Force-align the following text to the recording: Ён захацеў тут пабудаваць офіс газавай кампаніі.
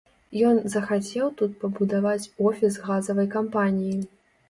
Ён 0.51 0.55
захацеў 0.75 1.27
тут 1.43 1.51
пабудаваць 1.65 2.31
офіс 2.49 2.83
газавай 2.91 3.33
кампаніі. 3.41 3.97